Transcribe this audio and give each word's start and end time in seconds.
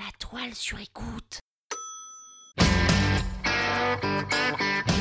La 0.00 0.06
toile 0.18 0.54
sur 0.54 0.78
écoute. 0.80 1.40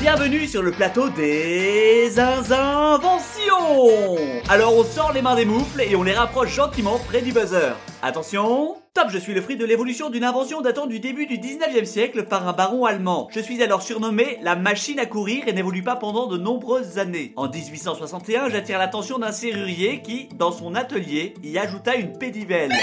Bienvenue 0.02 0.46
sur 0.46 0.62
le 0.62 0.72
plateau 0.72 1.08
des 1.08 2.20
inventions 2.20 4.18
Alors 4.50 4.76
on 4.76 4.84
sort 4.84 5.14
les 5.14 5.22
mains 5.22 5.38
des 5.38 5.46
moufles 5.46 5.84
et 5.84 5.96
on 5.96 6.04
les 6.04 6.12
rapproche 6.12 6.54
gentiment 6.54 7.00
près 7.08 7.22
du 7.22 7.32
buzzer. 7.32 7.78
Attention 8.02 8.76
Top, 8.94 9.08
je 9.10 9.18
suis 9.18 9.34
le 9.34 9.40
fruit 9.40 9.56
de 9.56 9.64
l'évolution 9.64 10.10
d'une 10.10 10.26
invention 10.26 10.60
datant 10.60 10.86
du 10.86 11.00
début 11.00 11.28
du 11.28 11.38
19e 11.38 11.86
siècle 11.86 12.26
par 12.26 12.46
un 12.46 12.52
baron 12.52 12.84
allemand. 12.84 13.30
Je 13.32 13.40
suis 13.40 13.64
alors 13.64 13.82
surnommé 13.82 14.38
la 14.42 14.58
machine 14.58 15.00
à 15.00 15.06
courir 15.06 15.48
et 15.48 15.54
n'évolue 15.54 15.84
pas 15.84 15.96
pendant 15.96 16.28
de 16.28 16.38
nombreuses 16.38 16.98
années. 16.98 17.32
En 17.38 17.48
1861, 17.48 18.50
j'attire 18.50 18.80
l'attention 18.80 19.18
d'un 19.18 19.32
serrurier 19.32 20.02
qui, 20.02 20.28
dans 20.36 20.52
son 20.52 20.76
atelier, 20.76 21.36
y 21.42 21.58
ajouta 21.58 21.96
une 21.96 22.18
pédivelle. 22.18 22.74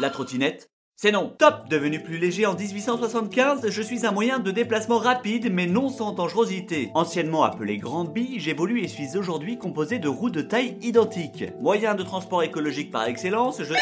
La 0.00 0.10
trottinette 0.10 0.68
c'est 1.00 1.12
non. 1.12 1.32
Top 1.38 1.68
Devenu 1.68 2.02
plus 2.02 2.18
léger 2.18 2.44
en 2.44 2.56
1875, 2.56 3.68
je 3.68 3.82
suis 3.82 4.04
un 4.04 4.10
moyen 4.10 4.40
de 4.40 4.50
déplacement 4.50 4.98
rapide 4.98 5.48
mais 5.48 5.68
non 5.68 5.90
sans 5.90 6.10
dangerosité. 6.10 6.90
Anciennement 6.94 7.44
appelé 7.44 7.78
Grand 7.78 8.02
Bi, 8.02 8.40
j'évolue 8.40 8.82
et 8.82 8.88
suis 8.88 9.16
aujourd'hui 9.16 9.58
composé 9.58 10.00
de 10.00 10.08
roues 10.08 10.30
de 10.30 10.42
taille 10.42 10.76
identique. 10.82 11.44
Moyen 11.60 11.94
de 11.94 12.02
transport 12.02 12.42
écologique 12.42 12.90
par 12.90 13.04
excellence, 13.04 13.62
je... 13.62 13.74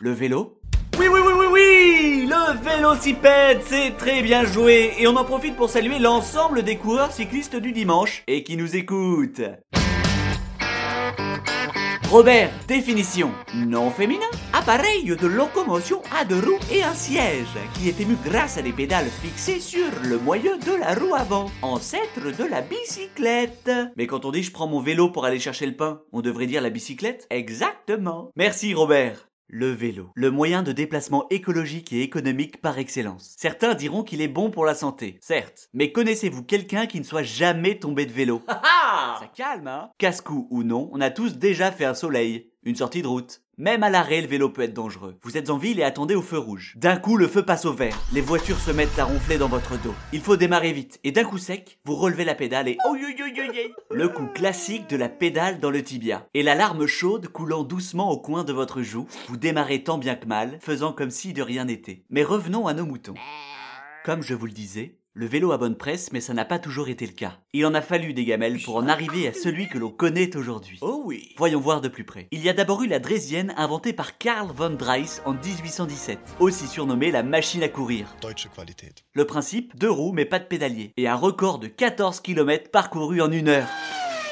Le 0.00 0.10
vélo 0.10 0.60
oui, 0.98 1.08
oui, 1.12 1.20
oui, 1.26 1.32
oui, 1.36 1.46
oui 1.52 2.26
Le 2.28 2.58
vélocipède, 2.62 3.60
c'est 3.66 3.96
très 3.98 4.22
bien 4.22 4.44
joué 4.44 4.94
Et 4.98 5.06
on 5.06 5.14
en 5.16 5.24
profite 5.24 5.54
pour 5.54 5.68
saluer 5.68 5.98
l'ensemble 5.98 6.62
des 6.62 6.76
coureurs 6.76 7.12
cyclistes 7.12 7.56
du 7.56 7.72
dimanche 7.72 8.22
et 8.26 8.42
qui 8.42 8.56
nous 8.56 8.76
écoutent. 8.76 9.42
Robert, 12.10 12.52
définition. 12.68 13.32
Non 13.52 13.90
féminin. 13.90 14.30
Appareil 14.52 15.04
de 15.04 15.26
locomotion 15.26 16.02
à 16.16 16.24
deux 16.24 16.38
roues 16.38 16.60
et 16.72 16.84
un 16.84 16.94
siège, 16.94 17.48
qui 17.74 17.88
est 17.88 18.00
ému 18.00 18.16
grâce 18.24 18.58
à 18.58 18.62
des 18.62 18.72
pédales 18.72 19.10
fixées 19.22 19.58
sur 19.58 19.88
le 20.04 20.16
moyeu 20.18 20.56
de 20.58 20.76
la 20.78 20.94
roue 20.94 21.16
avant, 21.16 21.50
ancêtre 21.62 22.20
de 22.20 22.44
la 22.48 22.60
bicyclette. 22.60 23.70
Mais 23.96 24.06
quand 24.06 24.24
on 24.24 24.30
dit 24.30 24.44
je 24.44 24.52
prends 24.52 24.68
mon 24.68 24.80
vélo 24.80 25.10
pour 25.10 25.24
aller 25.24 25.40
chercher 25.40 25.66
le 25.66 25.74
pain, 25.74 26.00
on 26.12 26.20
devrait 26.20 26.46
dire 26.46 26.62
la 26.62 26.70
bicyclette? 26.70 27.26
Exactement. 27.30 28.30
Merci 28.36 28.72
Robert. 28.72 29.28
Le 29.48 29.70
vélo, 29.70 30.10
le 30.16 30.32
moyen 30.32 30.64
de 30.64 30.72
déplacement 30.72 31.26
écologique 31.30 31.92
et 31.92 32.02
économique 32.02 32.60
par 32.60 32.78
excellence. 32.78 33.36
Certains 33.38 33.74
diront 33.74 34.02
qu'il 34.02 34.20
est 34.20 34.26
bon 34.26 34.50
pour 34.50 34.64
la 34.64 34.74
santé, 34.74 35.18
certes, 35.20 35.68
mais 35.72 35.92
connaissez-vous 35.92 36.42
quelqu'un 36.42 36.86
qui 36.86 36.98
ne 36.98 37.04
soit 37.04 37.22
jamais 37.22 37.78
tombé 37.78 38.06
de 38.06 38.12
vélo? 38.12 38.42
Ça 38.48 39.30
calme, 39.36 39.68
hein? 39.68 39.90
Casse-cou 39.98 40.48
ou 40.50 40.64
non, 40.64 40.90
on 40.92 41.00
a 41.00 41.10
tous 41.10 41.36
déjà 41.36 41.70
fait 41.70 41.84
un 41.84 41.94
soleil, 41.94 42.50
une 42.64 42.74
sortie 42.74 43.02
de 43.02 43.06
route. 43.06 43.42
Même 43.58 43.82
à 43.82 43.88
l'arrêt, 43.88 44.20
le 44.20 44.26
vélo 44.26 44.50
peut 44.50 44.60
être 44.60 44.74
dangereux. 44.74 45.16
Vous 45.22 45.38
êtes 45.38 45.48
en 45.48 45.56
ville 45.56 45.80
et 45.80 45.82
attendez 45.82 46.14
au 46.14 46.20
feu 46.20 46.36
rouge. 46.36 46.74
D'un 46.76 46.98
coup, 46.98 47.16
le 47.16 47.26
feu 47.26 47.42
passe 47.42 47.64
au 47.64 47.72
vert. 47.72 47.98
Les 48.12 48.20
voitures 48.20 48.58
se 48.58 48.70
mettent 48.70 48.98
à 48.98 49.06
ronfler 49.06 49.38
dans 49.38 49.48
votre 49.48 49.80
dos. 49.80 49.94
Il 50.12 50.20
faut 50.20 50.36
démarrer 50.36 50.72
vite. 50.72 51.00
Et 51.04 51.10
d'un 51.10 51.24
coup 51.24 51.38
sec, 51.38 51.78
vous 51.86 51.96
relevez 51.96 52.26
la 52.26 52.34
pédale 52.34 52.68
et... 52.68 52.76
Le 53.90 54.08
coup 54.08 54.26
classique 54.26 54.90
de 54.90 54.98
la 54.98 55.08
pédale 55.08 55.58
dans 55.58 55.70
le 55.70 55.82
tibia. 55.82 56.28
Et 56.34 56.42
la 56.42 56.54
larme 56.54 56.86
chaude 56.86 57.28
coulant 57.28 57.62
doucement 57.62 58.10
au 58.10 58.20
coin 58.20 58.44
de 58.44 58.52
votre 58.52 58.82
joue, 58.82 59.06
vous 59.28 59.38
démarrez 59.38 59.82
tant 59.82 59.96
bien 59.96 60.16
que 60.16 60.26
mal, 60.26 60.58
faisant 60.60 60.92
comme 60.92 61.10
si 61.10 61.32
de 61.32 61.40
rien 61.40 61.64
n'était. 61.64 62.04
Mais 62.10 62.24
revenons 62.24 62.66
à 62.66 62.74
nos 62.74 62.84
moutons. 62.84 63.14
Comme 64.04 64.20
je 64.20 64.34
vous 64.34 64.44
le 64.44 64.52
disais, 64.52 64.98
le 65.16 65.24
vélo 65.24 65.50
a 65.52 65.56
bonne 65.56 65.76
presse, 65.76 66.12
mais 66.12 66.20
ça 66.20 66.34
n'a 66.34 66.44
pas 66.44 66.58
toujours 66.58 66.90
été 66.90 67.06
le 67.06 67.12
cas. 67.12 67.38
Il 67.54 67.64
en 67.64 67.72
a 67.72 67.80
fallu 67.80 68.12
des 68.12 68.26
gamelles 68.26 68.60
pour 68.60 68.76
en 68.76 68.86
arriver 68.86 69.26
à 69.26 69.32
celui 69.32 69.66
que 69.66 69.78
l'on 69.78 69.90
connaît 69.90 70.36
aujourd'hui. 70.36 70.78
Oh 70.82 71.00
oui 71.06 71.34
Voyons 71.38 71.58
voir 71.58 71.80
de 71.80 71.88
plus 71.88 72.04
près. 72.04 72.28
Il 72.32 72.44
y 72.44 72.50
a 72.50 72.52
d'abord 72.52 72.82
eu 72.82 72.86
la 72.86 72.98
Drésienne 72.98 73.54
inventée 73.56 73.94
par 73.94 74.18
Karl 74.18 74.52
von 74.54 74.68
Drais 74.68 75.22
en 75.24 75.32
1817, 75.32 76.18
aussi 76.38 76.66
surnommée 76.66 77.10
la 77.10 77.22
machine 77.22 77.62
à 77.62 77.68
courir. 77.70 78.14
Deutsche 78.20 78.48
Qualität. 78.54 79.04
Le 79.14 79.24
principe, 79.24 79.74
deux 79.78 79.90
roues 79.90 80.12
mais 80.12 80.26
pas 80.26 80.38
de 80.38 80.44
pédalier. 80.44 80.92
Et 80.98 81.08
un 81.08 81.16
record 81.16 81.60
de 81.60 81.68
14 81.68 82.20
km 82.20 82.70
parcourus 82.70 83.22
en 83.22 83.32
une 83.32 83.48
heure. 83.48 83.68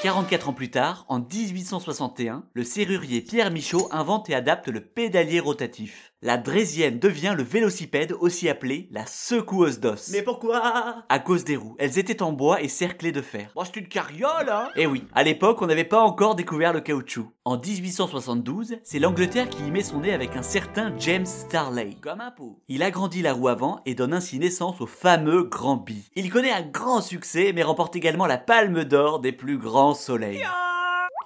44 0.05 0.51
ans 0.51 0.53
plus 0.53 0.71
tard, 0.71 1.07
en 1.09 1.19
1861, 1.19 2.45
le 2.53 2.63
serrurier 2.63 3.23
Pierre 3.23 3.51
Michaud 3.51 3.89
invente 3.91 4.29
et 4.29 4.35
adapte 4.35 4.69
le 4.69 4.83
pédalier 4.83 5.41
rotatif. 5.41 6.13
La 6.27 6.39
Drésienne 6.39 6.99
devient 6.99 7.35
le 7.37 7.43
vélocipède, 7.43 8.15
aussi 8.19 8.49
appelé 8.49 8.89
la 8.91 9.05
secoueuse 9.05 9.79
d'os. 9.79 10.09
Mais 10.11 10.23
pourquoi? 10.23 11.05
À 11.11 11.19
cause 11.19 11.45
des 11.45 11.55
roues. 11.55 11.77
Elles 11.79 11.99
étaient 11.99 12.23
en 12.23 12.33
bois 12.33 12.63
et 12.63 12.69
cerclées 12.69 13.13
de 13.13 13.21
fer. 13.21 13.51
Bon, 13.55 13.63
c'est 13.63 13.77
une 13.77 13.89
carriole, 13.89 14.49
hein? 14.49 14.71
Eh 14.75 14.87
oui, 14.87 15.05
à 15.15 15.23
l'époque, 15.23 15.61
on 15.61 15.67
n'avait 15.67 15.85
pas 15.85 16.01
encore 16.01 16.35
découvert 16.35 16.73
le 16.73 16.81
caoutchouc. 16.81 17.31
En 17.45 17.59
1872, 17.59 18.77
c'est 18.85 18.99
l'Angleterre 19.01 19.51
qui 19.51 19.65
y 19.65 19.71
met 19.71 19.83
son 19.83 20.01
nez 20.01 20.15
avec 20.15 20.35
un 20.35 20.43
certain 20.43 20.95
James 20.99 21.27
Starley. 21.27 21.91
Comme 22.01 22.23
un 22.23 22.31
pot. 22.31 22.59
Il 22.69 22.83
agrandit 22.83 23.21
la 23.21 23.35
roue 23.35 23.49
avant 23.49 23.83
et 23.85 23.95
donne 23.95 24.15
ainsi 24.15 24.39
naissance 24.39 24.81
au 24.81 24.87
fameux 24.87 25.43
Grand 25.43 25.77
Bi. 25.77 26.09
Il 26.17 26.31
connaît 26.31 26.53
un 26.53 26.63
grand 26.63 27.03
succès, 27.03 27.53
mais 27.55 27.63
remporte 27.63 27.97
également 27.97 28.27
la 28.27 28.39
palme 28.39 28.85
d'or 28.85 29.21
des 29.21 29.33
plus 29.33 29.59
grands 29.59 29.93
soleils. 29.93 30.43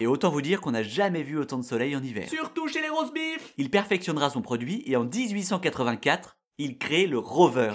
Et 0.00 0.06
autant 0.06 0.30
vous 0.30 0.42
dire 0.42 0.60
qu'on 0.60 0.70
n'a 0.70 0.82
jamais 0.82 1.22
vu 1.22 1.38
autant 1.38 1.58
de 1.58 1.64
soleil 1.64 1.96
en 1.96 2.02
hiver. 2.02 2.28
Surtout 2.28 2.68
chez 2.68 2.80
les 2.80 2.88
rose 2.88 3.12
beef 3.12 3.52
Il 3.56 3.68
perfectionnera 3.68 4.30
son 4.30 4.42
produit 4.42 4.82
et 4.86 4.96
en 4.96 5.04
1884, 5.04 6.38
il 6.58 6.78
crée 6.78 7.06
le 7.06 7.18
Rover 7.18 7.72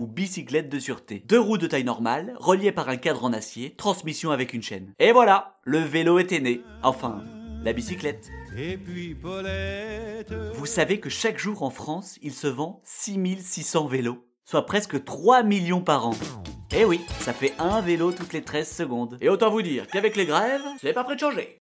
ou 0.00 0.06
bicyclette 0.06 0.68
de 0.68 0.78
sûreté. 0.80 1.22
Deux 1.28 1.38
roues 1.38 1.58
de 1.58 1.68
taille 1.68 1.84
normale, 1.84 2.34
reliées 2.38 2.72
par 2.72 2.88
un 2.88 2.96
cadre 2.96 3.24
en 3.24 3.32
acier, 3.32 3.74
transmission 3.76 4.32
avec 4.32 4.52
une 4.54 4.62
chaîne. 4.62 4.92
Et 4.98 5.12
voilà, 5.12 5.60
le 5.62 5.78
vélo 5.78 6.18
était 6.18 6.40
né. 6.40 6.62
Enfin, 6.82 7.22
la 7.62 7.72
bicyclette. 7.72 8.30
Vous 10.54 10.66
savez 10.66 10.98
que 10.98 11.10
chaque 11.10 11.38
jour 11.38 11.62
en 11.62 11.70
France, 11.70 12.18
il 12.22 12.32
se 12.32 12.48
vend 12.48 12.80
6600 12.84 13.86
vélos, 13.86 14.24
soit 14.44 14.66
presque 14.66 15.04
3 15.04 15.42
millions 15.42 15.80
par 15.80 16.06
an. 16.06 16.14
Eh 16.76 16.84
oui, 16.84 17.00
ça 17.20 17.32
fait 17.32 17.52
un 17.58 17.80
vélo 17.80 18.12
toutes 18.12 18.32
les 18.32 18.42
13 18.42 18.70
secondes. 18.70 19.18
Et 19.20 19.28
autant 19.28 19.50
vous 19.50 19.62
dire 19.62 19.86
qu'avec 19.88 20.16
les 20.16 20.26
grèves, 20.26 20.62
c'est 20.80 20.92
pas 20.92 21.04
prêt 21.04 21.16
de 21.16 21.20
changer. 21.20 21.58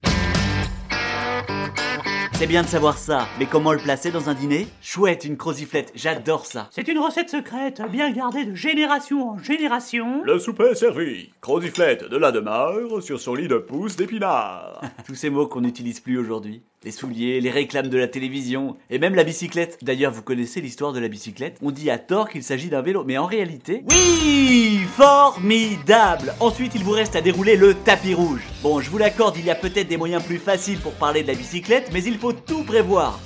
C'est 2.35 2.47
bien 2.47 2.63
de 2.63 2.67
savoir 2.67 2.97
ça, 2.97 3.27
mais 3.39 3.45
comment 3.45 3.73
le 3.73 3.79
placer 3.79 4.11
dans 4.11 4.27
un 4.29 4.33
dîner? 4.33 4.67
Chouette, 4.81 5.23
une 5.23 5.37
croziflette, 5.37 5.91
j'adore 5.95 6.45
ça. 6.45 6.67
C'est 6.71 6.87
une 6.87 6.99
recette 6.99 7.29
secrète, 7.29 7.81
bien 7.89 8.11
gardée 8.11 8.45
de 8.45 8.55
génération 8.55 9.29
en 9.29 9.37
génération. 9.37 10.23
Le 10.23 10.39
souper 10.39 10.71
est 10.71 10.75
servi. 10.75 11.31
Croziflette 11.41 12.05
de 12.09 12.17
la 12.17 12.31
demeure 12.31 13.01
sur 13.03 13.19
son 13.19 13.35
lit 13.35 13.47
de 13.47 13.57
pouce 13.57 13.95
d'épinards. 13.95 14.81
Tous 15.05 15.15
ces 15.15 15.29
mots 15.29 15.47
qu'on 15.47 15.61
n'utilise 15.61 15.99
plus 15.99 16.17
aujourd'hui. 16.17 16.63
Les 16.83 16.91
souliers, 16.91 17.39
les 17.39 17.49
réclames 17.49 17.87
de 17.87 17.97
la 17.97 18.07
télévision, 18.07 18.75
et 18.89 18.99
même 18.99 19.15
la 19.15 19.23
bicyclette. 19.23 19.77
D'ailleurs, 19.81 20.11
vous 20.11 20.21
connaissez 20.21 20.59
l'histoire 20.59 20.91
de 20.91 20.99
la 20.99 21.07
bicyclette 21.07 21.57
On 21.61 21.71
dit 21.71 21.89
à 21.89 21.97
tort 21.97 22.29
qu'il 22.29 22.43
s'agit 22.43 22.69
d'un 22.69 22.81
vélo, 22.81 23.03
mais 23.05 23.17
en 23.17 23.25
réalité... 23.25 23.83
Oui 23.89 24.81
Formidable 24.95 26.35
Ensuite, 26.39 26.75
il 26.75 26.83
vous 26.83 26.91
reste 26.91 27.15
à 27.15 27.21
dérouler 27.21 27.55
le 27.55 27.73
tapis 27.73 28.13
rouge. 28.13 28.43
Bon, 28.61 28.81
je 28.81 28.89
vous 28.89 28.97
l'accorde, 28.97 29.37
il 29.37 29.45
y 29.45 29.49
a 29.49 29.55
peut-être 29.55 29.87
des 29.87 29.97
moyens 29.97 30.23
plus 30.23 30.37
faciles 30.37 30.79
pour 30.79 30.93
parler 30.93 31.23
de 31.23 31.27
la 31.27 31.35
bicyclette, 31.35 31.89
mais 31.93 32.03
il 32.03 32.17
faut 32.17 32.33
tout 32.33 32.63
prévoir. 32.63 33.19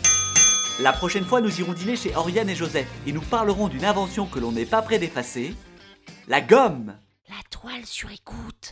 La 0.79 0.93
prochaine 0.93 1.25
fois, 1.25 1.41
nous 1.41 1.59
irons 1.59 1.73
dîner 1.73 1.95
chez 1.95 2.15
Oriane 2.15 2.49
et 2.49 2.55
Joseph, 2.55 2.87
et 3.07 3.11
nous 3.11 3.21
parlerons 3.21 3.67
d'une 3.67 3.85
invention 3.85 4.27
que 4.27 4.39
l'on 4.39 4.51
n'est 4.51 4.65
pas 4.65 4.83
prêt 4.83 4.99
d'effacer, 4.99 5.55
la 6.27 6.41
gomme 6.41 6.93
La 7.27 7.41
toile 7.49 7.85
sur 7.85 8.11
écoute. 8.11 8.71